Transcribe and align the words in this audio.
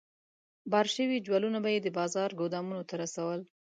بار 0.71 0.87
شوي 0.95 1.17
جوالونه 1.25 1.59
به 1.63 1.69
یې 1.75 1.79
د 1.83 1.87
بازار 1.99 2.29
ګودامونو 2.39 2.83
ته 2.89 2.95
رسول. 3.03 3.39